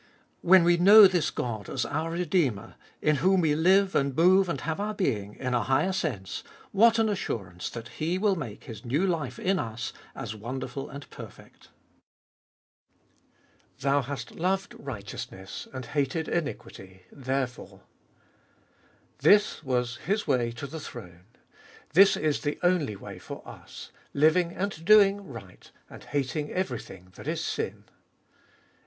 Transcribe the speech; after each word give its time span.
When 0.41 0.63
we 0.63 0.77
know 0.77 1.05
this 1.05 1.29
God 1.29 1.69
as 1.69 1.85
our 1.85 2.09
Redeemer," 2.09 2.73
in 3.03 3.17
whom 3.17 3.39
we 3.41 3.53
live 3.53 3.93
and 3.93 4.15
move 4.15 4.49
and 4.49 4.59
have 4.61 4.79
our 4.79 4.95
being" 4.95 5.35
in 5.35 5.53
a 5.53 5.61
higher 5.61 5.91
sense, 5.91 6.43
what 6.71 6.97
an 6.97 7.07
assurance 7.07 7.69
that 7.69 7.87
He 7.87 8.17
will 8.17 8.35
make 8.35 8.63
His 8.63 8.83
new 8.83 9.05
life 9.05 9.37
in 9.37 9.59
us 9.59 9.93
as 10.15 10.33
wonderful 10.33 10.89
and 10.89 11.07
perfect. 11.11 11.69
2. 13.77 13.81
"Thou 13.81 14.01
hast 14.01 14.31
loved 14.31 14.73
righteousness 14.79 15.67
and 15.71 15.85
hate.d 15.85 16.31
iniquity, 16.31 17.03
therefore"... 17.11 17.81
This 19.19 19.63
was 19.63 19.97
His 19.97 20.25
way 20.25 20.49
to 20.53 20.65
the 20.65 20.79
throne; 20.79 21.25
this 21.93 22.17
Is 22.17 22.41
the 22.41 22.57
only 22.63 22.95
way 22.95 23.19
for 23.19 23.47
us, 23.47 23.91
living 24.15 24.51
and 24.51 24.83
doing 24.83 25.23
right, 25.27 25.69
and 25.91 26.05
hating 26.05 26.49
everything 26.49 27.09
that 27.17 27.27
is 27.27 27.43
sin. 27.45 27.83